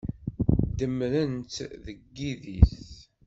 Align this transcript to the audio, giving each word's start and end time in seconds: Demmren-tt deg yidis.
Demmren-tt 0.77 1.57
deg 1.85 1.99
yidis. 2.17 2.75